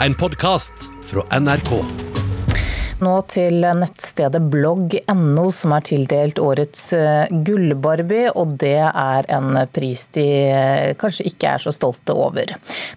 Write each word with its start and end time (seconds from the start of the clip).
en 0.00 0.14
podkast 0.14 0.90
fra 1.04 1.38
NRK. 1.40 1.70
Nå 2.96 3.12
til 3.28 3.60
nettstedet 3.76 4.40
blogg.no, 4.48 5.42
som 5.52 5.72
er 5.76 5.82
tildelt 5.84 6.38
årets 6.40 6.80
eh, 6.96 7.32
Gullbarbie, 7.44 8.30
og 8.32 8.54
det 8.62 8.78
er 8.88 9.28
en 9.36 9.58
pris 9.68 10.06
de 10.16 10.24
eh, 10.48 10.94
kanskje 10.96 11.26
ikke 11.28 11.50
er 11.50 11.64
så 11.66 11.74
stolte 11.76 12.16
over. 12.16 12.54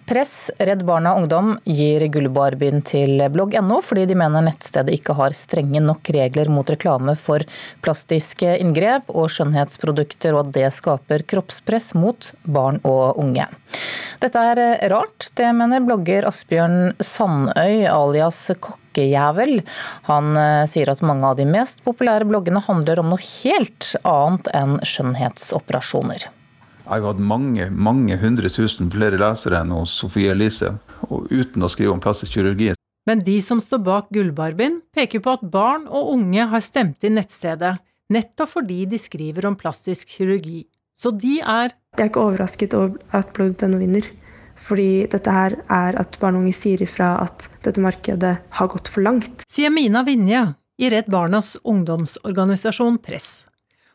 Press, 0.08 0.48
Redd 0.56 0.86
Barna 0.88 1.12
Ungdom 1.20 1.52
gir 1.68 2.06
Gullbarbien 2.12 2.80
til 2.80 3.20
blogg.no, 3.32 3.82
fordi 3.84 4.06
de 4.08 4.16
mener 4.22 4.46
nettstedet 4.48 4.96
ikke 4.96 5.18
har 5.20 5.36
strenge 5.36 5.84
nok 5.84 6.08
regler 6.16 6.48
mot 6.52 6.72
reklame 6.72 7.16
for 7.20 7.44
plastiske 7.84 8.56
inngrep 8.56 9.12
og 9.12 9.28
skjønnhetsprodukter, 9.36 10.32
og 10.32 10.46
at 10.46 10.56
det 10.56 10.72
skaper 10.80 11.28
kroppspress 11.28 11.92
mot 11.92 12.32
barn 12.48 12.80
og 12.88 13.20
unge. 13.20 13.50
Dette 14.20 14.40
er 14.52 14.58
eh, 14.60 14.88
rart, 14.92 15.30
det 15.38 15.48
mener 15.56 15.80
blogger 15.80 16.26
Asbjørn 16.28 16.92
Sandøy 17.00 17.86
alias 17.88 18.42
Kokkejævel. 18.60 19.62
Han 20.10 20.34
eh, 20.36 20.66
sier 20.68 20.90
at 20.92 21.00
mange 21.00 21.30
av 21.30 21.38
de 21.38 21.46
mest 21.48 21.80
populære 21.86 22.26
bloggene 22.28 22.60
handler 22.66 23.00
om 23.00 23.14
noe 23.14 23.24
helt 23.24 23.94
annet 24.04 24.50
enn 24.52 24.76
skjønnhetsoperasjoner. 24.84 26.26
Jeg 26.90 26.90
har 26.90 27.06
hatt 27.06 27.22
mange 27.22 27.70
mange 27.70 28.18
hundre 28.20 28.50
tusen 28.52 28.90
flere 28.92 29.16
lesere 29.20 29.62
enn 29.62 29.72
hos 29.72 29.94
Sofie 30.02 30.34
Elise, 30.34 30.74
og 31.08 31.30
uten 31.32 31.64
å 31.64 31.70
skrive 31.72 31.94
om 31.94 32.02
plastisk 32.02 32.36
kirurgi. 32.36 32.74
Men 33.08 33.22
de 33.24 33.38
som 33.40 33.62
står 33.62 33.80
bak 33.86 34.10
Gullbarbien, 34.12 34.82
peker 34.92 35.22
på 35.24 35.32
at 35.38 35.46
barn 35.54 35.86
og 35.88 36.12
unge 36.12 36.44
har 36.50 36.60
stemt 36.66 37.08
inn 37.08 37.16
nettstedet, 37.16 37.78
nettopp 38.12 38.52
fordi 38.58 38.82
de 38.90 39.00
skriver 39.00 39.48
om 39.48 39.56
plastisk 39.56 40.12
kirurgi. 40.18 40.66
Så 41.00 41.14
de 41.16 41.38
er 41.40 41.72
Jeg 41.96 42.04
er 42.04 42.10
ikke 42.12 42.22
overrasket 42.22 42.74
over 42.76 42.98
at 43.16 43.32
blogg.no 43.34 43.78
vinner. 43.80 44.04
Fordi 44.60 45.06
dette 45.10 45.32
her 45.32 45.56
er 45.72 45.96
at 45.98 46.18
barn 46.20 46.36
og 46.36 46.44
unge 46.44 46.54
sier 46.54 46.82
ifra 46.84 47.14
at 47.24 47.48
dette 47.64 47.80
markedet 47.82 48.36
har 48.56 48.68
gått 48.70 48.90
for 48.92 49.02
langt. 49.02 49.42
Sier 49.50 49.72
Mina 49.72 50.04
Vinje 50.06 50.44
i 50.80 50.90
Redd 50.92 51.08
Barnas 51.10 51.56
ungdomsorganisasjon 51.64 53.00
Press. 53.02 53.48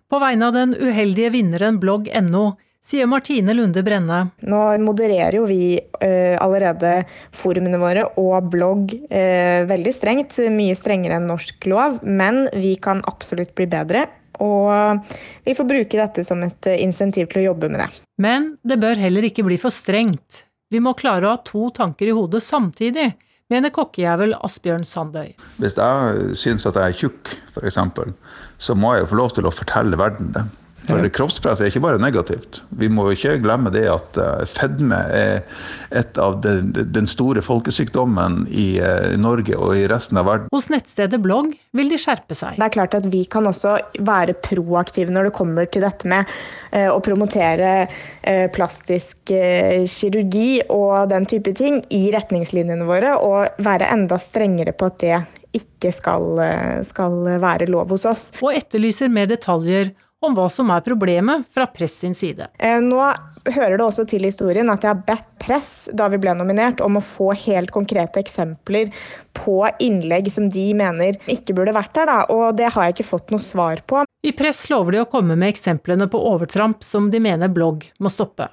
På 0.10 0.20
vegne 0.22 0.50
av 0.50 0.58
den 0.58 0.76
uheldige 0.76 1.32
vinneren 1.38 1.80
blogg.no 1.82 2.58
sier 2.86 3.08
Martine 3.10 3.56
Lunde 3.58 3.82
Brenne. 3.86 4.20
Nå 4.46 4.60
modererer 4.84 5.40
jo 5.40 5.48
vi 5.50 5.78
uh, 5.80 6.36
allerede 6.42 7.00
forumene 7.34 7.80
våre 7.82 8.06
og 8.22 8.52
blogg 8.54 8.94
uh, 9.08 9.64
veldig 9.70 9.96
strengt. 9.96 10.38
Mye 10.54 10.76
strengere 10.78 11.18
enn 11.18 11.30
norsk 11.32 11.66
lov, 11.72 12.02
men 12.06 12.46
vi 12.54 12.76
kan 12.82 13.02
absolutt 13.10 13.56
bli 13.58 13.70
bedre. 13.72 14.06
Og 14.44 15.04
vi 15.46 15.56
får 15.58 15.70
bruke 15.70 16.00
dette 16.00 16.26
som 16.28 16.42
et 16.46 16.72
insentiv 16.80 17.30
til 17.32 17.44
å 17.44 17.46
jobbe 17.52 17.70
med 17.72 17.84
det. 17.84 17.90
Men 18.22 18.56
det 18.64 18.80
bør 18.82 19.00
heller 19.00 19.28
ikke 19.30 19.46
bli 19.48 19.60
for 19.62 19.74
strengt. 19.74 20.44
Vi 20.72 20.82
må 20.82 20.96
klare 20.98 21.28
å 21.28 21.36
ha 21.36 21.42
to 21.46 21.70
tanker 21.76 22.10
i 22.10 22.16
hodet 22.16 22.42
samtidig, 22.44 23.12
mener 23.54 23.70
kokkejævel 23.74 24.34
Asbjørn 24.44 24.86
Sandøy. 24.88 25.36
Hvis 25.62 25.78
jeg 25.78 26.38
syns 26.42 26.66
at 26.66 26.80
jeg 26.82 26.96
er 26.96 27.00
tjukk, 27.00 27.34
f.eks., 27.54 27.78
så 28.58 28.76
må 28.78 28.96
jeg 28.96 29.06
jo 29.06 29.12
få 29.12 29.20
lov 29.20 29.36
til 29.38 29.48
å 29.48 29.54
fortelle 29.54 30.00
verden 30.00 30.34
det. 30.36 30.46
For 30.86 31.10
kroppspress 31.14 31.62
er 31.62 31.72
ikke 31.72 31.84
bare 31.84 32.02
negativt. 32.02 32.62
Vi 32.78 32.90
må 32.92 33.08
ikke 33.14 33.38
glemme 33.44 33.72
det 33.74 33.86
at 33.90 34.20
eh, 34.22 34.44
fedme 34.50 35.00
er 35.14 35.42
et 35.96 36.18
av 36.22 36.38
den, 36.44 36.72
den 36.74 37.10
store 37.10 37.42
folkesykdommen 37.46 38.44
i 38.52 38.68
eh, 38.84 39.16
Norge 39.22 39.58
og 39.58 39.76
i 39.80 39.86
resten 39.90 40.20
av 40.22 40.28
verden. 40.30 40.52
Hos 40.54 40.70
nettstedet 40.74 41.22
Blogg 41.24 41.54
vil 41.76 41.92
de 41.92 42.00
skjerpe 42.02 42.38
seg. 42.38 42.60
Det 42.60 42.68
er 42.68 42.76
klart 42.76 42.98
at 42.98 43.10
vi 43.12 43.24
kan 43.30 43.48
også 43.50 43.78
være 44.06 44.38
proaktive 44.46 45.14
når 45.14 45.30
det 45.30 45.36
kommer 45.38 45.70
til 45.72 45.86
dette 45.86 46.10
med 46.10 46.30
eh, 46.72 46.90
å 46.92 47.02
promotere 47.04 47.74
plastisk 48.54 49.30
kirurgi 49.30 50.64
og 50.74 51.10
den 51.12 51.28
type 51.30 51.54
ting 51.58 51.78
i 51.94 52.08
retningslinjene 52.14 52.88
våre, 52.88 53.14
og 53.22 53.62
være 53.64 53.90
enda 53.94 54.18
strengere 54.22 54.74
på 54.76 54.90
at 54.90 54.98
det 55.04 55.20
ikke 55.56 55.92
skal, 55.96 56.42
skal 56.88 57.20
være 57.42 57.70
lov 57.70 57.94
hos 57.94 58.08
oss. 58.10 58.26
Og 58.42 58.58
etterlyser 58.58 59.12
mer 59.14 59.30
detaljer 59.30 59.94
om 60.26 60.36
hva 60.38 60.50
som 60.52 60.72
er 60.74 60.84
problemet 60.86 61.46
fra 61.54 61.68
Press 61.72 62.00
sin 62.04 62.16
side. 62.18 62.50
Eh, 62.60 62.80
nå 62.84 63.00
hører 63.46 63.78
det 63.78 63.86
også 63.86 64.06
til 64.10 64.26
historien 64.26 64.70
at 64.74 64.84
jeg 64.84 64.94
har 64.94 65.04
bedt 65.08 65.28
Press 65.46 65.72
da 65.94 66.08
vi 66.10 66.18
ble 66.22 66.34
nominert 66.38 66.82
om 66.82 66.98
å 66.98 67.04
få 67.06 67.32
helt 67.38 67.70
konkrete 67.74 68.22
eksempler 68.24 68.90
på 69.38 69.60
innlegg 69.84 70.32
som 70.34 70.48
de 70.50 70.66
mener 70.78 71.20
ikke 71.32 71.54
burde 71.58 71.76
vært 71.76 71.94
der, 71.98 72.10
da, 72.10 72.18
og 72.34 72.58
det 72.58 72.72
har 72.74 72.88
jeg 72.88 72.98
ikke 72.98 73.10
fått 73.12 73.34
noe 73.34 73.44
svar 73.44 73.84
på. 73.86 74.02
I 74.26 74.34
Press 74.34 74.64
lover 74.74 74.98
de 74.98 75.04
å 75.04 75.10
komme 75.10 75.38
med 75.38 75.54
eksemplene 75.54 76.10
på 76.10 76.22
overtramp 76.34 76.82
som 76.86 77.12
de 77.14 77.22
mener 77.22 77.52
blogg 77.54 77.86
må 78.02 78.10
stoppe. 78.10 78.50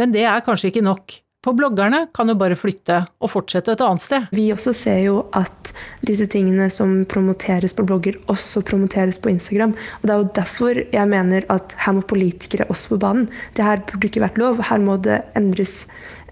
Men 0.00 0.14
det 0.14 0.24
er 0.24 0.44
kanskje 0.44 0.72
ikke 0.72 0.86
nok. 0.86 1.18
For 1.42 1.58
bloggerne 1.58 2.04
kan 2.14 2.30
jo 2.30 2.36
bare 2.38 2.54
flytte 2.54 3.00
og 3.18 3.30
fortsette 3.32 3.72
et 3.74 3.80
annet 3.82 4.02
sted. 4.04 4.28
Vi 4.30 4.44
også 4.54 4.70
ser 4.78 5.00
jo 5.02 5.16
at 5.34 5.72
disse 6.06 6.28
tingene 6.30 6.68
som 6.70 7.00
promoteres 7.10 7.74
på 7.74 7.82
blogger, 7.88 8.20
også 8.30 8.62
promoteres 8.68 9.18
på 9.18 9.32
Instagram. 9.32 9.74
Og 9.74 10.06
Det 10.06 10.14
er 10.14 10.20
jo 10.20 10.28
derfor 10.36 10.82
jeg 10.94 11.10
mener 11.10 11.42
at 11.50 11.74
her 11.82 11.96
må 11.98 12.04
politikere 12.06 12.68
også 12.70 12.94
på 12.94 13.00
banen. 13.02 13.26
Det 13.58 13.66
her 13.66 13.82
burde 13.90 14.06
ikke 14.06 14.22
vært 14.22 14.38
lov. 14.38 14.62
Her 14.62 14.78
må 14.78 14.94
det 15.02 15.18
endres 15.34 15.80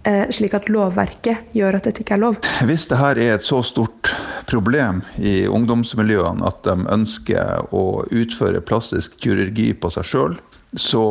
eh, 0.06 0.31
slik 0.31 0.54
at 0.54 0.71
lovverket 0.71 1.50
gjør 1.59 1.81
at 1.81 1.91
dette 1.91 2.04
ikke 2.04 2.15
er 2.15 2.22
lov. 2.28 2.38
Hvis 2.71 2.87
det 2.87 3.00
her 3.03 3.19
er 3.19 3.34
et 3.34 3.47
så 3.47 3.65
stort 3.66 4.15
problem 4.47 5.03
i 5.19 5.42
ungdomsmiljøene 5.50 6.47
at 6.47 6.62
de 6.69 6.87
ønsker 6.87 7.66
å 7.75 8.04
utføre 8.06 8.62
plastisk 8.62 9.19
kirurgi 9.19 9.72
på 9.75 9.91
seg 9.91 10.06
sjøl, 10.06 10.38
så 10.79 11.05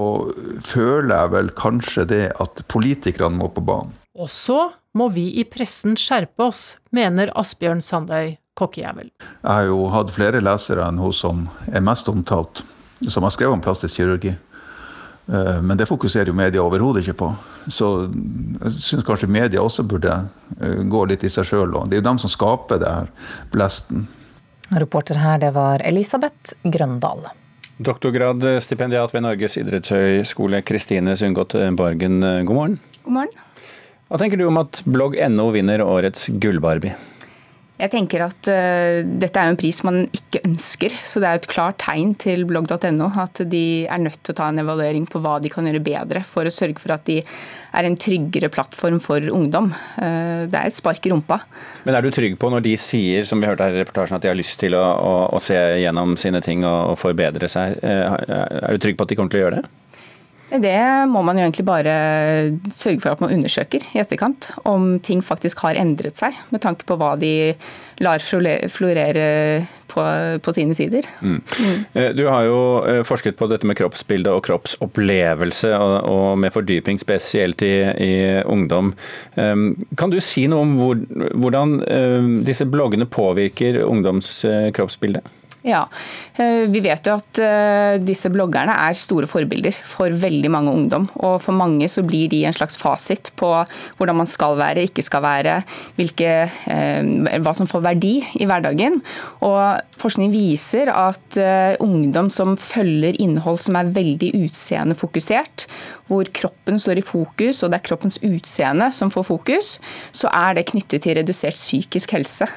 føler 0.64 1.14
jeg 1.16 1.32
vel 1.34 1.50
kanskje 1.58 2.06
det 2.08 2.26
at 2.40 2.64
politikerne 2.72 3.40
må 3.42 3.50
på 3.52 3.64
banen. 3.66 3.96
Og 4.20 4.30
så 4.32 4.70
må 4.98 5.10
vi 5.14 5.30
i 5.40 5.46
pressen 5.48 5.98
skjerpe 6.00 6.50
oss, 6.50 6.64
mener 6.96 7.32
Asbjørn 7.40 7.82
Sandøy, 7.84 8.38
kokkejævel. 8.60 9.12
Jeg 9.22 9.50
har 9.50 9.68
jo 9.70 9.88
hatt 9.94 10.12
flere 10.16 10.42
lesere 10.44 10.88
enn 10.88 11.00
hun 11.00 11.16
som 11.16 11.48
er 11.72 11.84
mest 11.86 12.10
omtalt, 12.12 12.64
som 13.08 13.24
har 13.24 13.36
skrevet 13.36 13.56
om 13.56 13.64
plastisk 13.64 14.00
kirurgi. 14.00 14.34
Eh, 15.30 15.62
men 15.62 15.78
det 15.78 15.88
fokuserer 15.88 16.32
jo 16.32 16.38
media 16.38 16.64
overhodet 16.64 17.06
ikke 17.06 17.20
på. 17.22 17.32
Så 17.70 17.90
jeg 18.10 18.78
syns 18.82 19.08
kanskje 19.08 19.30
media 19.32 19.62
også 19.64 19.86
burde 19.88 20.16
eh, 20.60 20.82
gå 20.90 21.04
litt 21.12 21.24
i 21.24 21.32
seg 21.32 21.48
sjøl. 21.48 21.76
Det 21.86 22.00
er 22.00 22.02
jo 22.02 22.10
dem 22.10 22.22
som 22.22 22.34
skaper 22.34 22.82
det 22.82 22.90
her 22.90 23.12
blesten. 23.54 24.08
Reporter 24.70 25.18
her, 25.18 25.40
det 25.42 25.54
var 25.56 25.82
Elisabeth 25.86 26.58
Grøndal. 26.64 27.30
Doktorgradsstipendiat 27.80 29.14
ved 29.16 29.24
Norges 29.24 29.54
idrettshøgskole, 29.62 30.60
Kristine 30.68 31.14
Sundgodt 31.16 31.54
Bargen, 31.80 32.20
god 32.20 32.56
morgen. 32.56 32.80
God 33.06 33.14
morgen. 33.16 33.46
Hva 34.10 34.20
tenker 34.20 34.42
du 34.42 34.44
om 34.50 34.60
at 34.60 34.82
blogg.no 34.84 35.46
vinner 35.56 35.86
årets 35.86 36.28
Gullbarbie? 36.44 36.98
Jeg 37.80 37.94
tenker 37.94 38.26
at 38.26 38.50
uh, 38.52 39.00
Dette 39.08 39.40
er 39.40 39.52
en 39.52 39.60
pris 39.60 39.78
man 39.88 40.02
ikke 40.12 40.42
ønsker, 40.44 40.92
så 40.92 41.22
det 41.24 41.30
er 41.30 41.40
et 41.40 41.48
klart 41.50 41.80
tegn 41.80 42.12
til 42.20 42.44
blogg.no 42.50 43.08
at 43.24 43.40
de 43.48 43.64
er 43.88 44.02
nødt 44.04 44.20
til 44.20 44.36
å 44.36 44.40
ta 44.42 44.50
en 44.52 44.60
evaluering 44.60 45.06
på 45.08 45.22
hva 45.24 45.38
de 45.40 45.52
kan 45.54 45.68
gjøre 45.70 45.84
bedre 45.86 46.24
for 46.28 46.48
å 46.48 46.54
sørge 46.54 46.82
for 46.84 46.96
at 46.96 47.08
de 47.08 47.22
er 47.22 47.88
en 47.88 47.96
tryggere 48.00 48.52
plattform 48.52 49.00
for 49.04 49.24
ungdom. 49.32 49.72
Uh, 49.96 50.44
det 50.52 50.60
er 50.60 50.68
et 50.68 50.76
spark 50.76 51.08
i 51.08 51.14
rumpa. 51.14 51.40
Men 51.86 51.96
er 51.96 52.04
du 52.04 52.12
trygg 52.12 52.36
på 52.42 52.52
når 52.52 52.68
de 52.68 52.76
sier 52.82 53.28
som 53.30 53.40
vi 53.40 53.48
hørte 53.48 53.68
her 53.68 53.78
i 53.78 53.84
reportasjen, 53.86 54.20
at 54.20 54.28
de 54.28 54.34
har 54.34 54.40
lyst 54.40 54.60
til 54.60 54.76
å, 54.76 54.84
å, 54.84 55.14
å 55.38 55.44
se 55.44 55.58
gjennom 55.80 56.18
sine 56.20 56.44
ting 56.44 56.68
og, 56.68 56.96
og 56.96 57.00
forbedre 57.00 57.48
seg, 57.52 57.80
uh, 57.80 58.18
er 58.66 58.76
du 58.76 58.84
trygg 58.84 59.00
på 59.00 59.08
at 59.08 59.14
de 59.14 59.20
kommer 59.22 59.32
til 59.32 59.40
å 59.40 59.48
gjøre 59.48 59.62
det? 59.62 59.79
Det 60.50 60.80
må 61.12 61.22
man 61.26 61.38
jo 61.38 61.46
egentlig 61.46 61.66
bare 61.68 61.96
sørge 62.74 63.04
for 63.04 63.14
at 63.14 63.22
man 63.22 63.34
undersøker 63.36 63.84
i 63.94 64.02
etterkant. 64.02 64.50
Om 64.66 64.96
ting 65.06 65.22
faktisk 65.26 65.62
har 65.66 65.78
endret 65.78 66.18
seg, 66.18 66.38
med 66.50 66.64
tanke 66.66 66.88
på 66.90 66.98
hva 66.98 67.14
de 67.22 67.54
lar 68.02 68.24
florere 68.24 69.28
på, 69.90 70.04
på 70.42 70.54
sine 70.56 70.76
sider. 70.78 71.06
Mm. 71.22 71.40
Mm. 71.42 71.80
Du 72.18 72.24
har 72.30 72.46
jo 72.48 72.60
eh, 72.88 73.02
forsket 73.08 73.38
på 73.40 73.50
dette 73.52 73.68
med 73.68 73.78
kroppsbilde 73.80 74.34
og 74.34 74.44
kroppsopplevelse, 74.48 75.74
og, 75.76 75.96
og 76.10 76.40
med 76.42 76.54
fordyping 76.56 77.02
spesielt 77.02 77.62
i, 77.66 77.74
i, 78.06 78.14
ungdom. 78.50 78.94
Ehm, 79.40 79.74
kan 80.00 80.14
du 80.14 80.20
si 80.24 80.48
noe 80.50 80.66
om 80.66 80.78
hvor, 80.80 81.04
hvordan 81.36 81.80
ehm, 81.86 82.32
disse 82.48 82.68
bloggene 82.70 83.10
påvirker 83.10 83.84
ungdoms 83.86 84.40
eh, 84.48 84.70
kroppsbilde? 84.76 85.26
Ja, 85.62 85.82
eh, 86.40 86.70
Vi 86.72 86.80
vet 86.80 87.08
jo 87.08 87.18
at 87.20 87.40
eh, 87.44 87.98
disse 88.00 88.30
bloggerne 88.32 88.72
er 88.88 88.96
store 88.96 89.28
forbilder 89.28 89.76
for 89.76 90.14
veldig 90.22 90.52
mange 90.54 90.72
ungdom. 90.72 91.08
Og 91.20 91.42
for 91.44 91.56
mange 91.56 91.90
så 91.92 92.04
blir 92.08 92.30
de 92.32 92.46
en 92.48 92.56
slags 92.56 92.78
fasit 92.80 93.34
på 93.40 93.50
hvordan 94.00 94.22
man 94.22 94.30
skal 94.30 94.56
være, 94.60 94.86
ikke 94.88 95.04
skal 95.04 95.24
være, 95.26 95.58
hvilke, 96.00 96.32
eh, 96.72 97.10
hva 97.44 97.54
som 97.58 97.68
får 97.68 97.84
verdi 97.90 98.16
i 98.40 98.48
hverdagen. 98.48 99.02
Og 99.44 99.60
Forskning 100.00 100.32
viser 100.32 100.88
at 100.94 101.36
ungdom 101.84 102.30
som 102.32 102.54
følger 102.56 103.18
innhold 103.20 103.58
som 103.60 103.76
er 103.76 103.90
veldig 103.92 104.30
utseendefokusert, 104.46 105.66
hvor 106.08 106.30
kroppen 106.32 106.80
står 106.80 107.02
i 107.02 107.04
fokus 107.04 107.60
og 107.64 107.74
det 107.74 107.82
er 107.82 107.88
kroppens 107.90 108.16
utseende 108.24 108.88
som 108.96 109.12
får 109.12 109.28
fokus, 109.28 109.74
så 110.16 110.32
er 110.32 110.56
det 110.56 110.70
knyttet 110.72 111.04
til 111.04 111.20
redusert 111.20 111.60
psykisk 111.60 112.16
helse. 112.16 112.48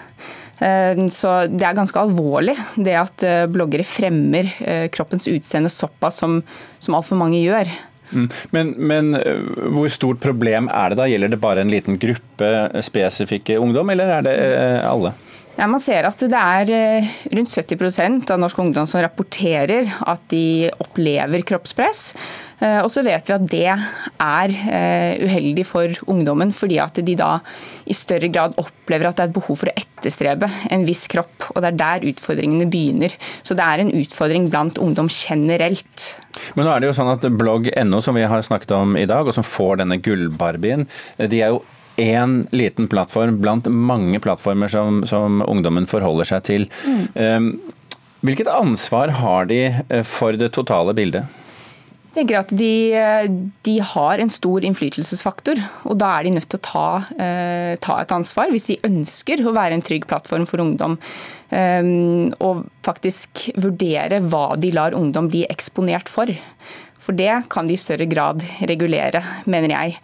Eh, 0.62 1.06
så 1.10 1.32
det 1.50 1.66
er 1.66 1.78
ganske 1.78 2.02
alvorlig 2.02 2.54
det 2.76 2.94
at 2.98 3.24
eh, 3.26 3.46
bloggere 3.50 3.86
fremmer 3.86 4.50
eh, 4.60 4.86
kroppens 4.94 5.26
utseende 5.30 5.72
såpass 5.72 6.20
som, 6.22 6.40
som 6.78 6.98
altfor 6.98 7.18
mange 7.18 7.40
gjør. 7.42 7.70
Mm. 8.12 8.28
Men, 8.52 8.70
men, 8.76 9.14
hvor 9.72 9.88
stort 9.92 10.20
problem 10.20 10.68
er 10.68 10.92
det 10.92 11.00
da? 11.00 11.08
Gjelder 11.08 11.32
det 11.32 11.40
bare 11.40 11.64
en 11.64 11.72
liten 11.72 11.96
gruppe 12.00 12.50
spesifikke 12.84 13.56
ungdom, 13.62 13.90
eller 13.94 14.18
er 14.18 14.26
det 14.26 14.34
alle? 14.84 15.14
Ja, 15.58 15.66
man 15.69 15.82
ser 15.84 16.06
at 16.08 16.22
det 16.22 16.38
er 16.38 17.04
rundt 17.37 17.52
70% 17.52 18.31
av 18.32 18.40
norsk 18.40 18.62
ungdom 18.62 18.87
som 18.88 19.02
rapporterer 19.04 19.90
at 20.08 20.25
de 20.32 20.70
opplever 20.81 21.44
kroppspress. 21.46 22.06
Eh, 22.62 22.78
og 22.81 22.90
så 22.94 23.02
vet 23.04 23.26
vi 23.26 23.34
at 23.34 23.44
det 23.50 23.66
er 23.72 24.54
eh, 24.70 25.22
uheldig 25.26 25.64
for 25.66 26.02
ungdommen, 26.10 26.54
fordi 26.54 26.78
at 26.82 27.00
de 27.02 27.16
da 27.19 27.34
i 27.90 27.96
større 27.96 28.31
grad 28.32 28.56
opplever 28.60 29.08
at 29.08 29.19
det 29.19 29.25
er 29.25 29.32
et 29.32 29.37
behov 29.37 29.58
for 29.60 29.70
å 29.72 29.76
etterstrebe 29.76 30.49
en 30.72 30.87
viss 30.87 31.04
kropp. 31.10 31.50
Og 31.52 31.60
det 31.60 31.72
er 31.72 31.81
der 31.82 32.08
utfordringene 32.12 32.70
begynner. 32.70 33.14
Så 33.43 33.58
det 33.58 33.66
er 33.66 33.82
en 33.82 33.93
utfordring 33.98 34.48
blant 34.52 34.81
ungdom 34.82 35.10
generelt. 35.12 36.08
Men 36.56 36.66
nå 36.69 36.72
er 36.72 36.82
det 36.82 36.93
jo 36.93 36.96
sånn 36.96 37.12
at 37.12 37.28
blogg.no, 37.28 38.02
som 38.05 38.16
vi 38.16 38.26
har 38.31 38.46
snakket 38.46 38.76
om 38.78 38.96
i 38.96 39.08
dag, 39.10 39.26
og 39.26 39.37
som 39.37 39.46
får 39.46 39.82
denne 39.82 40.00
gullbarbien, 40.02 40.88
de 41.19 41.43
er 41.43 41.56
jo 41.56 41.62
én 42.00 42.42
liten 42.54 42.88
plattform 42.88 43.40
blant 43.42 43.68
mange 43.68 44.20
plattformer 44.22 44.70
som, 44.72 45.02
som 45.08 45.42
ungdommen 45.46 45.88
forholder 45.90 46.28
seg 46.28 46.44
til. 46.48 46.66
Mm. 46.86 47.04
Eh, 47.14 47.78
hvilket 48.22 48.50
ansvar 48.52 49.16
har 49.18 49.48
de 49.50 49.62
for 50.06 50.38
det 50.38 50.52
totale 50.54 50.94
bildet? 50.94 51.40
Jeg 52.12 52.26
tenker 52.26 52.42
at 52.42 52.50
de, 52.52 52.72
de, 53.64 53.74
har 53.88 54.20
en 54.20 54.28
stor 54.28 54.66
innflytelsesfaktor, 54.68 55.56
og 55.88 55.96
da 55.96 56.10
er 56.18 56.26
de 56.26 56.34
nødt 56.34 56.44
til 56.52 56.60
å 56.60 56.66
ta, 56.66 56.88
eh, 57.16 57.72
ta, 57.80 57.96
et 58.02 58.12
ansvar 58.12 58.52
hvis 58.52 58.68
de 58.68 58.76
ønsker 58.84 59.40
å 59.40 59.54
være 59.56 59.78
en 59.78 59.84
trygg 59.84 60.04
plattform 60.10 60.44
for 60.50 60.60
ungdom. 60.60 60.98
Eh, 61.48 61.88
og 62.44 62.66
faktisk 62.84 63.46
vurdere 63.56 64.20
hva 64.28 64.50
de 64.60 64.74
lar 64.76 64.92
ungdom 64.98 65.32
bli 65.32 65.46
eksponert 65.48 66.12
for. 66.12 66.28
For 67.02 67.16
det 67.19 67.44
kan 67.50 67.66
de 67.66 67.75
i 67.75 67.81
større 67.81 68.06
grad 68.10 68.44
regulere, 68.70 69.22
mener 69.50 69.75
jeg. 69.75 69.99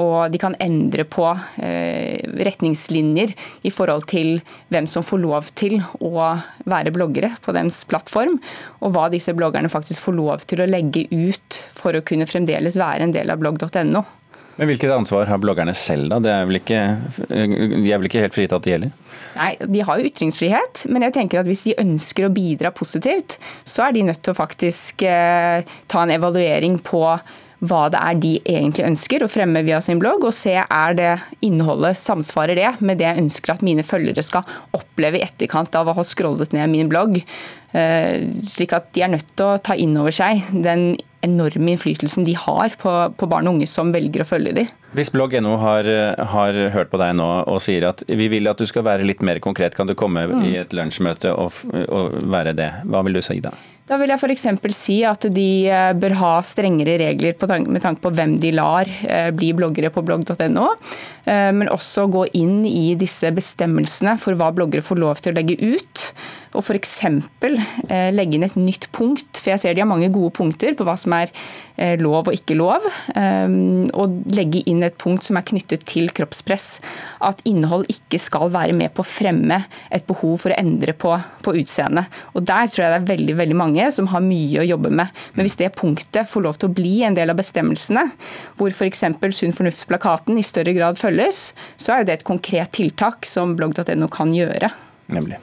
Og 0.00 0.32
de 0.32 0.40
kan 0.42 0.56
endre 0.62 1.04
på 1.06 1.26
eh, 1.62 2.18
retningslinjer 2.46 3.34
i 3.62 3.70
forhold 3.74 4.08
til 4.10 4.40
hvem 4.74 4.88
som 4.90 5.06
får 5.06 5.22
lov 5.22 5.52
til 5.54 5.78
å 6.02 6.32
være 6.66 6.94
bloggere 6.94 7.30
på 7.44 7.54
deres 7.54 7.84
plattform, 7.90 8.40
og 8.82 8.94
hva 8.94 9.06
disse 9.12 9.34
bloggerne 9.38 9.70
faktisk 9.70 10.02
får 10.08 10.18
lov 10.18 10.48
til 10.50 10.64
å 10.64 10.68
legge 10.70 11.06
ut 11.12 11.62
for 11.78 11.94
å 11.94 12.02
kunne 12.06 12.26
fremdeles 12.26 12.78
være 12.80 13.06
en 13.06 13.14
del 13.14 13.30
av 13.30 13.42
blogg.no. 13.42 14.02
Men 14.56 14.70
Hvilket 14.70 14.92
ansvar 14.94 15.26
har 15.26 15.40
bloggerne 15.42 15.74
selv, 15.74 16.12
da? 16.12 16.20
Er 16.30 16.50
ikke, 16.54 16.82
de 17.26 17.90
er 17.90 17.98
vel 17.98 18.06
ikke 18.06 18.22
helt 18.22 18.36
fritatt, 18.36 18.62
det 18.62 18.74
gjelder? 18.74 18.92
Nei, 19.34 19.52
De 19.58 19.82
har 19.82 19.98
jo 19.98 20.10
ytringsfrihet, 20.10 20.84
men 20.94 21.06
jeg 21.08 21.16
tenker 21.16 21.40
at 21.40 21.48
hvis 21.50 21.64
de 21.66 21.74
ønsker 21.82 22.28
å 22.28 22.34
bidra 22.34 22.70
positivt, 22.74 23.38
så 23.66 23.88
er 23.88 23.96
de 23.96 24.04
nødt 24.06 24.22
til 24.22 24.34
å 24.34 24.38
faktisk 24.38 25.02
eh, 25.08 25.66
ta 25.90 26.04
en 26.04 26.14
evaluering 26.14 26.78
på 26.86 27.02
hva 27.68 27.86
det 27.92 28.00
er 28.00 28.20
de 28.20 28.32
egentlig 28.42 28.86
ønsker 28.90 29.24
å 29.24 29.30
fremme 29.30 29.64
via 29.66 29.80
sin 29.84 30.00
blogg, 30.02 30.26
og 30.28 30.36
se 30.36 30.56
er 30.62 30.96
det 30.98 31.12
innholdet 31.44 31.98
samsvarer 32.00 32.58
det 32.58 32.70
med 32.84 33.00
det 33.00 33.08
jeg 33.08 33.24
ønsker 33.24 33.56
at 33.56 33.64
mine 33.66 33.86
følgere 33.86 34.24
skal 34.24 34.46
oppleve 34.76 35.20
i 35.20 35.26
etterkant 35.26 35.74
av 35.78 35.90
å 35.90 35.96
ha 35.98 36.06
scrollet 36.06 36.54
ned 36.56 36.72
min 36.72 36.92
blogg. 36.92 37.20
Eh, 37.74 38.30
slik 38.46 38.74
at 38.76 38.92
de 38.94 39.02
er 39.02 39.10
nødt 39.16 39.34
til 39.34 39.48
å 39.48 39.58
ta 39.58 39.74
inn 39.74 39.96
over 39.98 40.14
seg 40.14 40.44
den 40.62 40.92
enorme 41.24 41.72
innflytelsen 41.72 42.26
de 42.26 42.36
har 42.38 42.76
på, 42.78 42.92
på 43.18 43.28
barn 43.30 43.48
og 43.48 43.56
unge 43.56 43.68
som 43.70 43.90
velger 43.94 44.22
å 44.22 44.28
følge 44.28 44.54
dem. 44.60 44.70
Hvis 44.94 45.10
blogg.no 45.14 45.56
har, 45.58 45.88
har, 46.34 46.58
hørt 46.74 46.92
på 46.92 47.00
deg 47.00 47.16
nå 47.18 47.28
og 47.50 47.62
sier 47.64 47.88
at 47.88 48.04
vi 48.06 48.28
vil 48.30 48.50
at 48.50 48.60
du 48.60 48.68
skal 48.70 48.86
være 48.86 49.08
litt 49.08 49.24
mer 49.24 49.40
konkret, 49.42 49.74
kan 49.74 49.90
du 49.90 49.96
komme 49.98 50.26
mm. 50.30 50.44
i 50.52 50.56
et 50.60 50.76
lunsjmøte 50.76 51.34
og, 51.34 51.62
og 51.88 52.18
være 52.30 52.54
det? 52.54 52.70
Hva 52.86 53.02
vil 53.06 53.18
du 53.18 53.24
si 53.24 53.40
da? 53.42 53.56
Da 53.84 53.98
vil 54.00 54.08
jeg 54.08 54.16
f.eks. 54.16 54.46
si 54.72 54.94
at 55.04 55.26
de 55.34 55.48
eh, 55.68 55.90
bør 56.00 56.14
ha 56.16 56.30
strengere 56.40 56.96
regler 57.02 57.36
med 57.68 57.82
tanke 57.84 58.00
på 58.00 58.12
hvem 58.16 58.38
de 58.40 58.54
lar 58.56 58.88
eh, 58.88 59.28
bli 59.36 59.50
bloggere 59.52 59.90
på 59.92 60.00
blogg.no. 60.00 60.68
Eh, 61.28 61.50
men 61.52 61.68
også 61.68 62.06
gå 62.08 62.24
inn 62.40 62.62
i 62.64 62.94
disse 62.96 63.28
bestemmelsene 63.36 64.16
for 64.22 64.40
hva 64.40 64.48
bloggere 64.56 64.84
får 64.84 65.02
lov 65.02 65.20
til 65.20 65.34
å 65.34 65.36
legge 65.36 65.58
ut 65.60 66.06
og 66.54 66.62
f.eks. 66.62 66.94
Eh, 67.04 68.10
legge 68.14 68.38
inn 68.38 68.46
et 68.46 68.56
nytt 68.58 68.88
punkt, 68.94 69.40
for 69.40 69.52
jeg 69.52 69.62
ser 69.62 69.74
de 69.76 69.82
har 69.82 69.90
mange 69.90 70.10
gode 70.14 70.32
punkter 70.36 70.76
på 70.78 70.86
hva 70.86 70.94
som 70.98 71.14
er 71.16 71.32
eh, 71.76 71.96
lov 72.00 72.30
og 72.30 72.36
ikke 72.36 72.56
lov. 72.58 72.86
Eh, 73.14 73.56
og 73.94 74.18
legge 74.34 74.62
inn 74.70 74.84
et 74.86 74.96
punkt 75.00 75.26
som 75.26 75.38
er 75.38 75.46
knyttet 75.46 75.86
til 75.90 76.10
kroppspress. 76.14 76.68
At 77.26 77.42
innhold 77.48 77.88
ikke 77.92 78.20
skal 78.22 78.52
være 78.54 78.76
med 78.76 78.94
på 78.94 79.02
å 79.02 79.08
fremme 79.08 79.60
et 79.94 80.06
behov 80.08 80.38
for 80.44 80.54
å 80.54 80.58
endre 80.60 80.94
på, 80.96 81.14
på 81.44 81.56
utseendet. 81.60 82.10
Og 82.34 82.46
der 82.46 82.70
tror 82.70 82.84
jeg 82.84 82.92
det 82.94 83.00
er 83.00 83.08
veldig, 83.14 83.38
veldig 83.42 83.58
mange 83.58 83.88
som 83.94 84.10
har 84.14 84.24
mye 84.24 84.62
å 84.62 84.68
jobbe 84.68 84.92
med. 84.94 85.24
Men 85.34 85.48
hvis 85.48 85.58
det 85.60 85.72
punktet 85.78 86.30
får 86.30 86.46
lov 86.46 86.60
til 86.60 86.70
å 86.70 86.76
bli 86.76 86.96
en 87.06 87.18
del 87.18 87.34
av 87.34 87.40
bestemmelsene, 87.40 88.06
hvor 88.60 88.74
f.eks. 88.74 89.02
Sunn 89.34 89.56
fornuft-plakaten 89.56 90.38
i 90.38 90.44
større 90.46 90.74
grad 90.76 91.00
følges, 91.00 91.48
så 91.80 91.96
er 91.96 92.06
det 92.06 92.20
et 92.20 92.28
konkret 92.28 92.70
tiltak 92.76 93.26
som 93.26 93.56
blogg.no 93.58 94.10
kan 94.12 94.30
gjøre. 94.36 94.70
Nemlig. 95.10 95.40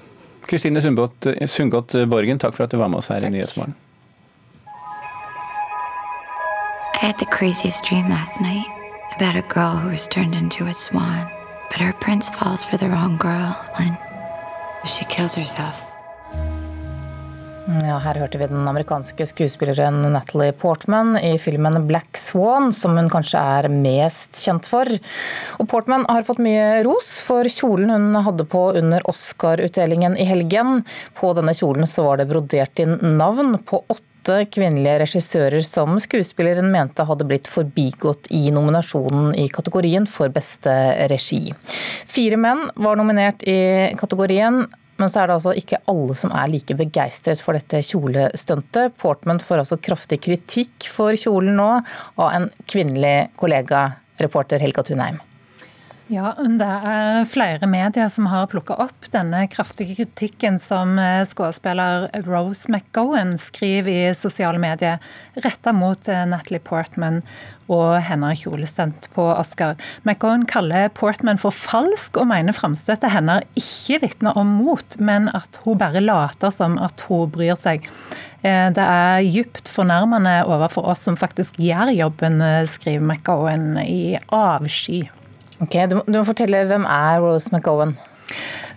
Kristine 0.51 0.81
Sundgodt 0.81 1.95
Borgen, 2.11 2.39
takk 2.39 2.55
for 2.55 2.63
at 2.65 2.71
du 2.71 2.77
var 2.77 2.89
med 2.91 2.97
oss 2.97 3.07
her 3.07 3.23
i 3.23 3.29
Nyhetsmorgen. 3.29 3.73
I 6.93 7.05
had 7.05 7.17
the 7.19 7.25
craziest 7.25 7.85
dream 7.85 8.09
last 8.09 8.41
night 8.41 8.67
about 9.15 9.35
a 9.35 9.41
girl 9.53 9.77
who 9.77 9.89
was 9.89 10.07
turned 10.09 10.35
into 10.35 10.65
a 10.65 10.73
swan, 10.73 11.25
but 11.69 11.79
her 11.79 11.93
prince 11.93 12.29
falls 12.29 12.65
for 12.65 12.77
the 12.77 12.89
wrong 12.89 13.17
girl 13.17 13.55
and 13.79 13.95
she 14.85 15.05
kills 15.05 15.35
herself. 15.35 15.90
Ja, 17.69 17.99
her 18.01 18.17
hørte 18.17 18.39
vi 18.41 18.47
den 18.49 18.65
amerikanske 18.65 19.25
skuespilleren 19.29 19.99
Natalie 20.09 20.53
Portman 20.57 21.13
i 21.17 21.35
filmen 21.37 21.77
'Black 21.85 22.17
Swan', 22.17 22.71
som 22.73 22.97
hun 22.97 23.09
kanskje 23.09 23.37
er 23.37 23.67
mest 23.69 24.39
kjent 24.41 24.65
for. 24.65 24.89
Og 25.61 25.69
Portman 25.69 26.07
har 26.09 26.25
fått 26.25 26.41
mye 26.41 26.81
ros 26.87 27.19
for 27.21 27.45
kjolen 27.45 27.93
hun 27.93 28.17
hadde 28.25 28.47
på 28.49 28.63
under 28.81 29.05
Oscar-utdelingen 29.05 30.17
i 30.17 30.25
helgen. 30.25 30.81
På 31.13 31.35
denne 31.37 31.53
kjolen 31.53 31.85
så 31.85 32.07
var 32.09 32.17
det 32.17 32.31
brodert 32.33 32.81
inn 32.81 32.97
navn 33.21 33.59
på 33.61 33.83
åtte 33.85 34.49
kvinnelige 34.49 34.97
regissører 35.05 35.61
som 35.61 36.01
skuespilleren 36.01 36.73
mente 36.73 37.05
hadde 37.05 37.29
blitt 37.29 37.49
forbigått 37.49 38.25
i 38.33 38.49
nominasjonen 38.49 39.35
i 39.37 39.47
kategorien 39.53 40.09
for 40.09 40.33
beste 40.33 40.73
regi. 41.13 41.53
Fire 42.09 42.41
menn 42.41 42.71
var 42.73 42.97
nominert 42.97 43.45
i 43.45 43.93
kategorien. 44.01 44.63
Men 45.01 45.09
så 45.09 45.23
er 45.23 45.31
det 45.31 45.37
altså 45.39 45.55
ikke 45.57 45.79
alle 45.89 46.15
som 46.17 46.33
er 46.37 46.51
like 46.51 46.75
begeistret 46.77 47.41
for 47.41 47.57
dette 47.57 47.81
kjolestuntet. 47.87 48.93
Portman 49.01 49.41
får 49.41 49.63
altså 49.63 49.79
kraftig 49.81 50.21
kritikk 50.27 50.85
for 50.93 51.17
kjolen 51.17 51.57
nå 51.57 51.71
av 52.21 52.29
en 52.29 52.47
kvinnelig 52.69 53.31
kollega, 53.41 53.87
reporter 54.21 54.61
Helga 54.61 54.85
Thunheim. 54.85 55.17
Ja, 56.11 56.33
Det 56.35 56.67
er 56.67 57.23
flere 57.23 57.67
medier 57.71 58.09
som 58.11 58.25
har 58.27 58.49
plukka 58.51 58.75
opp 58.83 59.05
denne 59.13 59.45
kraftige 59.47 59.93
kritikken 59.95 60.57
som 60.59 60.97
eh, 60.99 61.21
skuespiller 61.23 62.09
Rose 62.25 62.67
McGowan 62.67 63.37
skriver 63.39 64.09
i 64.09 64.09
sosiale 64.17 64.59
medier, 64.59 64.99
retta 65.39 65.71
mot 65.71 66.09
eh, 66.11 66.25
Natalie 66.27 66.59
Portman 66.59 67.21
og 67.71 68.01
hennes 68.03 68.41
kjolestunt 68.41 69.07
på 69.15 69.29
Oscar. 69.37 69.77
McGowan 70.03 70.43
kaller 70.51 70.91
Portman 70.91 71.39
for 71.39 71.55
falsk, 71.55 72.19
og 72.19 72.27
mener 72.33 72.59
framstøtet 72.59 73.13
hennes 73.15 73.47
ikke 73.55 74.01
vitner 74.03 74.35
om 74.35 74.51
mot, 74.59 74.99
men 74.99 75.31
at 75.31 75.61
hun 75.63 75.79
bare 75.79 76.03
later 76.03 76.51
som 76.51 76.75
at 76.83 77.07
hun 77.07 77.31
bryr 77.31 77.55
seg. 77.55 77.87
Eh, 78.43 78.67
det 78.75 78.83
er 78.83 79.23
djupt 79.29 79.71
fornærmende 79.71 80.41
overfor 80.43 80.91
oss 80.91 81.07
som 81.07 81.15
faktisk 81.15 81.55
gjør 81.63 81.95
jobben, 81.95 82.43
skriver 82.67 83.07
McGowan 83.07 83.79
i 83.87 84.19
avsky. 84.27 85.05
Ok, 85.61 85.77
du 85.91 85.99
må, 85.99 86.05
du 86.09 86.17
må 86.17 86.25
fortelle 86.25 86.63
hvem 86.69 86.87
er 86.89 87.21
Rose 87.21 87.51
McGowan? 87.53 87.93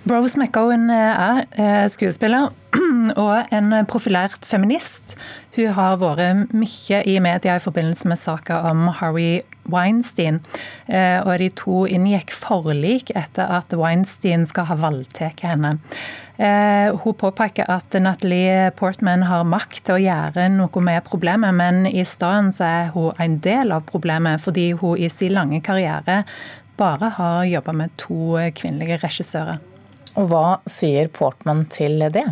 Rose 0.04 0.36
McGowan 0.36 0.90
er 0.92 1.46
eh, 1.56 1.86
skuespiller 1.88 2.50
og 3.24 3.54
en 3.56 3.72
profilert 3.88 4.44
feminist. 4.44 5.14
Hun 5.54 5.70
har 5.76 6.00
vært 6.02 6.52
mye 6.52 7.00
i 7.08 7.14
media 7.22 7.56
i 7.56 7.62
forbindelse 7.62 8.10
med 8.10 8.20
saka 8.20 8.58
om 8.68 8.88
Harry 8.98 9.44
Weinstein. 9.70 10.42
Eh, 10.90 11.22
og 11.22 11.38
de 11.40 11.48
to 11.56 11.84
inngikk 11.88 12.34
forlik 12.36 13.14
etter 13.16 13.48
at 13.60 13.72
Weinstein 13.78 14.44
skal 14.50 14.68
ha 14.68 14.76
voldtatt 14.82 15.40
henne. 15.46 15.78
Eh, 16.36 16.90
hun 16.98 17.14
påpeker 17.14 17.70
at 17.70 17.94
Natalie 18.02 18.72
Portman 18.74 19.22
har 19.28 19.46
makt 19.46 19.84
til 19.86 19.96
å 19.96 20.02
gjøre 20.02 20.48
noe 20.50 20.82
med 20.82 21.06
problemet, 21.06 21.54
men 21.54 21.86
i 21.86 22.02
stedet 22.02 22.58
er 22.66 22.90
hun 22.92 23.14
en 23.22 23.38
del 23.38 23.70
av 23.72 23.86
problemet 23.86 24.42
fordi 24.42 24.72
hun 24.80 24.98
i 24.98 25.08
sin 25.12 25.36
lange 25.38 25.62
karriere 25.64 26.24
bare 26.81 27.12
har 27.19 27.45
jobba 27.49 27.75
med 27.76 27.95
to 28.00 28.38
kvinnelige 28.57 29.00
regissører. 29.04 29.61
Og 30.14 30.31
Hva 30.31 30.47
sier 30.71 31.11
Portman 31.11 31.64
til 31.73 32.02
det? 32.14 32.26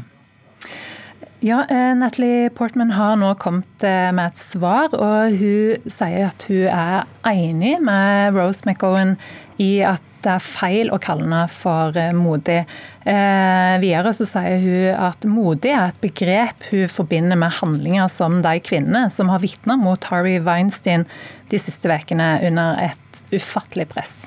Ja, 1.43 1.65
eh, 1.67 1.91
Natalie 1.99 2.51
Portman 2.55 2.93
har 2.95 3.17
nå 3.19 3.33
kommet 3.43 3.83
eh, 3.83 4.13
med 4.15 4.31
et 4.31 4.39
svar, 4.39 4.93
og 4.95 5.35
hun 5.41 5.91
sier 5.91 6.29
at 6.29 6.47
hun 6.47 6.69
er 6.71 7.09
enig 7.27 7.73
med 7.83 8.37
Rose 8.39 8.63
McGowan 8.63 9.17
i 9.59 9.81
at 9.83 10.12
det 10.23 10.33
er 10.33 10.45
feil 10.45 10.93
å 10.93 11.01
kalle 11.03 11.27
henne 11.27 11.45
for 11.53 11.97
eh, 11.99 12.13
modig. 12.17 12.63
Eh, 13.03 13.75
videre 13.83 14.13
så 14.17 14.27
sier 14.29 14.61
hun 14.63 15.01
at 15.09 15.27
modig 15.29 15.75
er 15.75 15.91
et 15.91 16.03
begrep 16.05 16.69
hun 16.71 16.91
forbinder 16.91 17.41
med 17.41 17.57
handlinger 17.61 18.11
som 18.13 18.41
de 18.45 18.59
kvinnene 18.65 19.09
som 19.13 19.33
har 19.33 19.43
vitnet 19.43 19.81
mot 19.83 20.11
Harvey 20.11 20.43
Weinstein 20.43 21.07
de 21.51 21.61
siste 21.61 21.91
ukene 21.91 22.37
under 22.47 22.79
et 22.91 23.25
ufattelig 23.35 23.89
press. 23.93 24.21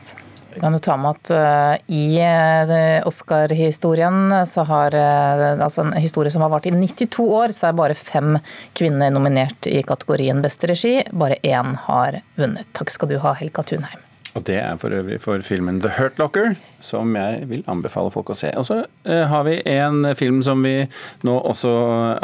Vi 0.56 0.62
kan 0.62 0.72
jo 0.72 0.80
ta 0.80 0.96
med 0.96 1.18
at 1.18 1.32
uh, 1.36 1.74
i 1.92 2.16
uh, 2.16 3.04
Oscar-historien, 3.04 4.32
så 4.48 4.64
altså 4.64 5.84
en 5.84 5.92
historie 6.00 6.32
som 6.32 6.46
har 6.46 6.54
vart 6.54 6.70
i 6.70 6.72
92 6.72 7.28
år, 7.28 7.52
så 7.52 7.68
er 7.68 7.75
bare 7.75 8.00
fem 8.00 8.38
kvinner 8.72 9.12
nominert 9.12 9.68
i 9.68 9.84
kategorien 9.84 10.40
beste 10.46 10.72
regi. 10.72 11.02
Bare 11.12 11.42
én 11.44 11.75
har 11.90 12.22
vunnet. 12.40 12.72
Takk 12.72 12.96
skal 12.96 13.12
du 13.12 13.20
ha, 13.20 13.36
Helga 13.36 13.68
Thunheim. 13.68 14.06
Og 14.36 14.44
det 14.44 14.58
er 14.60 14.80
for 14.80 14.92
øvrig 14.92 15.18
for 15.24 15.39
filmen 15.48 15.77
The 15.80 15.94
Hurt 15.96 16.18
Locker, 16.20 16.58
som 16.84 17.13
jeg 17.15 17.46
vil 17.48 17.63
anbefale 17.72 18.12
folk 18.12 18.34
å 18.34 18.36
se. 18.36 18.50
Og 18.60 18.65
så 18.68 18.82
eh, 19.08 19.24
har 19.32 19.46
vi 19.48 19.62
en 19.72 20.10
film 20.20 20.42
som 20.44 20.60
vi 20.65 20.74
nå 21.24 21.36
også 21.39 21.72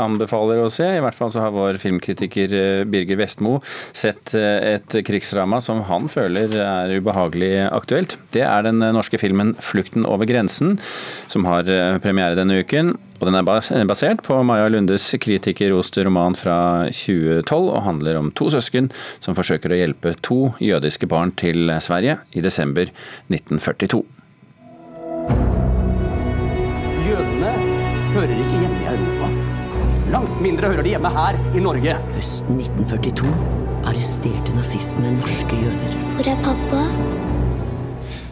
anbefaler 0.01 0.59
å 0.59 0.71
se. 0.73 0.89
I 0.97 1.03
hvert 1.03 1.15
fall 1.15 1.31
så 1.31 1.45
har 1.45 1.55
vår 1.55 1.79
filmkritiker 1.79 2.55
eh, 2.57 2.83
Birger 2.91 3.21
Vestmo 3.21 3.61
sett 3.95 4.35
eh, 4.35 4.75
et 4.75 4.97
krigsdrama 5.07 5.61
som 5.63 5.85
han 5.87 6.11
føler 6.11 6.51
er 6.59 6.91
ubehagelig 6.99 7.53
aktuelt. 7.69 8.17
Det 8.35 8.43
er 8.43 8.67
den 8.67 8.83
norske 8.83 9.19
filmen 9.21 9.55
'Flukten 9.61 10.03
over 10.03 10.27
grensen', 10.27 10.77
som 11.31 11.47
har 11.47 11.63
premiere 12.03 12.35
denne 12.35 12.59
uken. 12.59 12.97
Og 13.21 13.27
Den 13.29 13.37
er 13.37 13.85
basert 13.85 14.23
på 14.25 14.39
Maja 14.41 14.65
Lundes 14.71 15.03
kritikerroste 15.21 16.01
roman 16.07 16.33
fra 16.33 16.89
2012 16.89 17.67
og 17.69 17.83
handler 17.85 18.17
om 18.17 18.31
to 18.33 18.49
søsken 18.49 18.89
som 19.21 19.37
forsøker 19.37 19.69
å 19.69 19.77
hjelpe 19.77 20.15
to 20.25 20.39
jødiske 20.57 21.05
barn 21.05 21.29
til 21.37 21.69
Sverige 21.85 22.17
i 22.33 22.41
desember 22.41 22.89
1942. 23.29 24.01
Jødene 27.05 27.53
hører 28.17 28.37
ikke 28.41 28.57
hjemme 28.57 28.81
i 28.81 28.89
Europa. 28.95 29.29
Langt 30.11 30.41
mindre 30.41 30.73
hører 30.73 30.87
de 30.87 30.95
hjemme 30.95 31.13
her 31.13 31.37
i 31.53 31.61
Norge. 31.61 31.99
Høsten 32.17 32.57
1942 32.57 33.29
arresterte 33.85 34.57
nazistene 34.57 35.13
norske 35.19 35.61
jøder. 35.61 35.99
Hvor 36.17 36.33
er 36.33 36.41
pappa? 36.41 37.29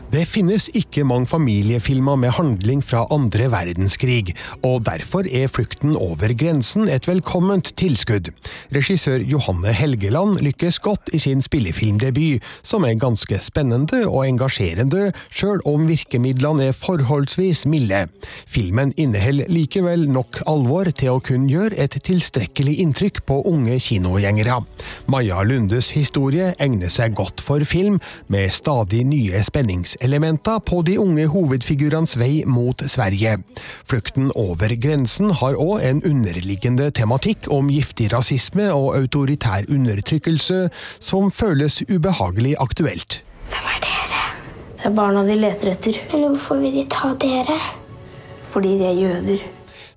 Det 0.09 0.23
finnes 0.25 0.71
ikke 0.73 1.03
mange 1.05 1.29
familiefilmer 1.29 2.15
med 2.17 2.31
handling 2.33 2.79
fra 2.81 3.03
andre 3.13 3.45
verdenskrig, 3.53 4.31
og 4.65 4.87
derfor 4.87 5.27
er 5.29 5.51
Flukten 5.53 5.91
over 5.93 6.31
grensen 6.33 6.89
et 6.89 7.05
velkomment 7.05 7.69
tilskudd. 7.77 8.31
Regissør 8.73 9.21
Johanne 9.21 9.69
Helgeland 9.69 10.39
lykkes 10.41 10.79
godt 10.81 11.11
i 11.13 11.19
sin 11.21 11.43
spillefilmdebut, 11.45 12.41
som 12.65 12.87
er 12.89 12.97
ganske 12.97 13.37
spennende 13.37 13.99
og 14.07 14.25
engasjerende, 14.25 15.11
sjøl 15.29 15.61
om 15.69 15.85
virkemidlene 15.85 16.71
er 16.71 16.79
forholdsvis 16.79 17.67
milde. 17.69 18.07
Filmen 18.49 18.95
inneholder 18.97 19.53
likevel 19.53 20.07
nok 20.09 20.41
alvor 20.49 20.89
til 20.89 21.19
å 21.19 21.21
kunne 21.21 21.53
gjøre 21.53 21.77
et 21.77 21.99
tilstrekkelig 22.09 22.79
inntrykk 22.81 23.21
på 23.29 23.43
unge 23.53 23.77
kinogjengere. 23.77 24.57
Maja 25.05 25.45
Lundes 25.45 25.93
historie 25.93 26.55
egner 26.57 26.89
seg 26.89 27.13
godt 27.13 27.45
for 27.45 27.61
film, 27.61 28.01
med 28.25 28.49
stadig 28.57 29.05
nye 29.05 29.45
spenningselementer 29.45 29.98
elementer 30.01 30.59
på 30.63 30.81
de 30.87 30.97
unge 31.01 31.25
hovedfigurenes 31.31 32.15
vei 32.19 32.43
mot 32.47 32.81
Sverige. 32.87 33.37
Flukten 33.89 34.31
over 34.35 34.73
grensen 34.81 35.33
har 35.41 35.57
òg 35.59 35.83
en 35.85 36.01
underliggende 36.07 36.89
tematikk 36.95 37.49
om 37.53 37.71
giftig 37.73 38.11
rasisme 38.13 38.69
og 38.73 38.95
autoritær 38.97 39.67
undertrykkelse, 39.69 40.69
som 40.99 41.31
føles 41.31 41.81
ubehagelig 41.89 42.55
aktuelt. 42.59 43.21
Hvem 43.51 43.69
er 43.75 43.83
dere? 43.85 44.25
Det 44.79 44.89
er 44.89 44.95
barna 44.95 45.25
de 45.27 45.37
leter 45.39 45.73
etter. 45.73 46.01
Men 46.13 46.29
hvorfor 46.33 46.61
vil 46.63 46.79
de 46.79 46.87
ta 46.89 47.13
dere? 47.19 47.59
Fordi 48.49 48.77
de 48.79 48.85
er 48.89 48.99
jøder. 49.03 49.47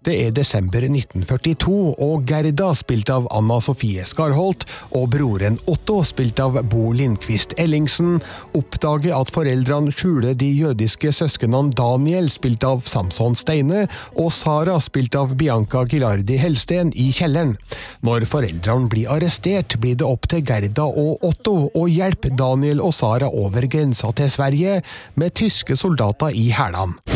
Det 0.03 0.15
er 0.19 0.33
desember 0.35 0.83
1942, 0.83 1.73
og 2.03 2.25
Gerda, 2.27 2.73
spilt 2.75 3.11
av 3.15 3.29
Anna 3.31 3.61
Sofie 3.63 4.03
Skarholt, 4.09 4.65
og 4.99 5.13
broren 5.13 5.61
Otto, 5.71 6.01
spilt 6.03 6.43
av 6.43 6.59
Bo 6.73 6.91
Lindqvist 6.97 7.55
Ellingsen, 7.63 8.17
oppdager 8.59 9.15
at 9.15 9.31
foreldrene 9.31 9.95
skjuler 9.95 10.35
de 10.35 10.49
jødiske 10.51 11.13
søsknene 11.15 11.71
Daniel, 11.79 12.33
spilt 12.35 12.67
av 12.67 12.83
Samson 12.91 13.39
Steine, 13.39 13.85
og 14.19 14.33
Sara, 14.35 14.81
spilt 14.83 15.15
av 15.15 15.37
Bianca 15.39 15.85
Gilardi 15.87 16.41
Helsten, 16.43 16.91
i 16.99 17.13
kjelleren. 17.15 17.55
Når 18.03 18.27
foreldrene 18.27 18.91
blir 18.91 19.15
arrestert, 19.15 19.79
blir 19.79 19.95
det 20.03 20.09
opp 20.09 20.27
til 20.27 20.43
Gerda 20.43 20.89
og 20.89 21.23
Otto 21.31 21.69
å 21.79 21.87
hjelpe 21.87 22.35
Daniel 22.35 22.83
og 22.83 22.97
Sara 22.99 23.31
over 23.31 23.71
grensa 23.71 24.11
til 24.19 24.35
Sverige, 24.35 24.81
med 25.15 25.39
tyske 25.39 25.79
soldater 25.79 26.35
i 26.35 26.51
hælene. 26.51 27.12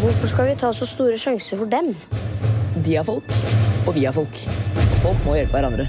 Hvorfor 0.00 0.28
skal 0.28 0.48
vi 0.50 0.54
ta 0.60 0.72
så 0.76 0.86
store 0.86 1.16
sjanser 1.18 1.56
for 1.56 1.70
dem? 1.72 1.94
De 2.84 2.96
er 2.96 3.04
folk, 3.06 3.30
og 3.86 3.94
vi 3.96 4.04
er 4.04 4.12
folk. 4.12 4.42
Og 4.76 4.98
folk 5.00 5.22
må 5.24 5.38
hjelpe 5.38 5.56
hverandre. 5.56 5.86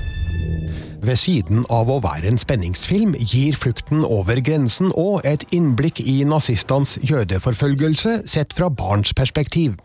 Ved 1.08 1.16
siden 1.22 1.62
av 1.72 1.88
å 1.88 2.02
være 2.04 2.28
en 2.28 2.40
spenningsfilm 2.42 3.14
gir 3.16 3.56
Flukten 3.56 4.02
over 4.04 4.42
grensen 4.44 4.90
og 5.00 5.22
et 5.30 5.46
innblikk 5.56 6.02
i 6.04 6.18
nazistenes 6.28 6.98
jødeforfølgelse 7.08 8.26
sett 8.28 8.52
fra 8.58 8.68
barns 8.68 9.14
perspektiv. 9.16 9.78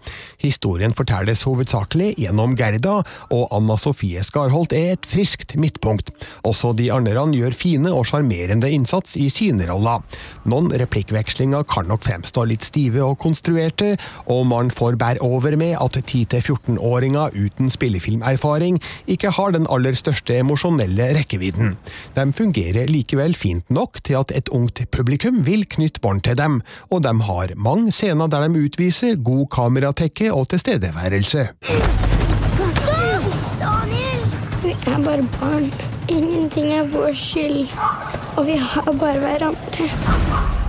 Historien 0.42 0.90
fortelles 0.98 1.44
hovedsakelig 1.46 2.16
gjennom 2.18 2.56
Gerda, 2.58 2.96
og 3.30 3.54
Anna 3.54 3.76
Sofie 3.78 4.24
Skarholt 4.26 4.74
er 4.74 4.96
et 4.96 5.06
friskt 5.06 5.54
midtpunkt. 5.54 6.10
Også 6.48 6.72
de 6.74 6.88
andre 6.90 7.14
gjør 7.36 7.54
fine 7.54 7.92
og 7.94 8.08
sjarmerende 8.10 8.72
innsats 8.74 9.14
i 9.14 9.28
sine 9.30 9.70
roller. 9.70 10.02
Noen 10.50 10.72
replikkvekslinger 10.74 11.62
kan 11.70 11.86
nok 11.86 12.02
fremstå 12.02 12.48
litt 12.50 12.66
stive 12.66 13.04
og 13.06 13.20
konstruerte, 13.22 13.92
og 14.26 14.42
man 14.50 14.74
får 14.74 14.98
bære 14.98 15.22
over 15.22 15.54
med 15.60 15.76
at 15.78 16.00
10-14-åringer 16.02 17.38
uten 17.38 17.70
spillefilmerfaring 17.70 18.82
ikke 19.06 19.30
har 19.38 19.54
den 19.54 19.70
aller 19.70 19.94
største 19.94 20.40
emosjonelle 20.42 21.11
rekkevidden. 21.16 21.76
De 22.16 22.26
fungerer 22.32 22.90
likevel 22.90 23.34
fint 23.38 23.70
nok 23.70 24.00
til 24.04 24.20
at 24.20 24.32
et 24.36 24.48
ungt 24.52 24.84
publikum 24.90 25.42
vil 25.46 25.66
knytte 25.68 26.02
bånd 26.02 26.24
til 26.26 26.38
dem, 26.38 26.60
og 26.90 27.04
de 27.06 27.14
har 27.28 27.54
mange 27.56 27.92
scener 27.92 28.30
der 28.32 28.48
de 28.48 28.64
utviser 28.66 29.16
god 29.16 29.46
kameratekke 29.52 30.32
og 30.32 30.48
tilstedeværelse. 30.54 31.48
Daniel! 33.60 34.24
Vi 34.62 34.70
er 34.86 34.98
bare 35.04 35.28
barn. 35.40 35.72
Ingenting 36.08 36.72
er 36.72 36.86
vår 36.86 37.12
skyld. 37.12 37.68
Og 38.36 38.46
vi 38.46 38.52
har 38.52 38.92
bare 39.00 39.18
hverandre. 39.18 40.61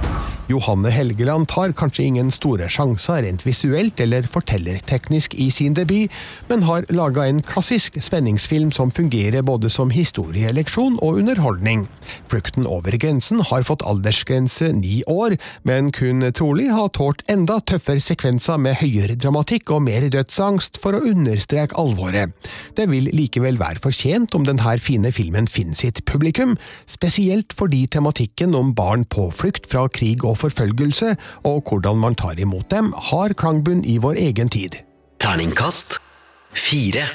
Johanne 0.52 0.92
Helgeland 0.92 1.48
tar 1.48 1.72
kanskje 1.72 2.04
ingen 2.04 2.30
store 2.34 2.68
sjanser 2.72 3.22
rent 3.24 3.46
visuelt 3.46 4.00
eller 4.04 4.26
fortellerteknisk 4.28 5.38
i 5.40 5.48
sin 5.54 5.76
debut, 5.78 6.12
men 6.50 6.66
har 6.68 6.84
laga 6.92 7.24
en 7.30 7.40
klassisk 7.48 7.96
spenningsfilm 8.04 8.74
som 8.76 8.92
fungerer 8.92 9.46
både 9.48 9.72
som 9.72 9.94
historieleksjon 9.94 10.98
og 11.00 11.22
underholdning. 11.22 11.86
Flukten 12.28 12.68
over 12.68 12.98
grensen 13.00 13.40
har 13.48 13.64
fått 13.64 13.86
aldersgrense 13.88 14.74
ni 14.76 15.00
år, 15.08 15.38
men 15.64 15.94
kun 15.96 16.28
trolig 16.36 16.68
har 16.76 16.92
tålt 16.92 17.24
enda 17.32 17.62
tøffere 17.64 18.04
sekvenser 18.04 18.60
med 18.60 18.82
høyere 18.82 19.16
dramatikk 19.16 19.72
og 19.72 19.86
mer 19.88 20.10
dødsangst 20.12 20.82
for 20.84 20.98
å 20.98 21.06
understreke 21.08 21.78
alvoret. 21.80 22.36
Det 22.76 22.90
vil 22.92 23.08
likevel 23.16 23.62
være 23.62 23.80
fortjent 23.84 24.36
om 24.36 24.44
denne 24.48 24.76
fine 24.84 25.14
filmen 25.16 25.48
finner 25.48 25.80
sitt 25.80 26.04
publikum, 26.10 26.58
spesielt 26.90 27.56
fordi 27.56 27.86
tematikken 27.88 28.56
om 28.60 28.76
barn 28.76 29.08
på 29.08 29.30
flukt 29.32 29.72
fra 29.72 29.88
krig 29.88 30.28
og 30.34 30.40
forfølgelse, 30.42 31.14
og 31.48 31.64
hvordan 31.70 32.02
man 32.02 32.18
tar 32.20 32.42
imot 32.42 32.70
dem, 32.74 32.92
har 33.14 33.38
klangbunn 33.38 33.86
i 33.86 34.00
vår 34.02 34.20
egen 34.28 34.52
tid. 34.54 34.82
Terningkast 35.24 36.00
fire. 36.54 37.08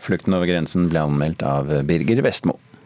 Flukten 0.00 0.36
over 0.36 0.48
grensen 0.48 0.88
ble 0.92 1.02
anmeldt 1.08 1.44
av 1.44 1.72
Birger 1.88 2.22
Vestmo. 2.24 2.60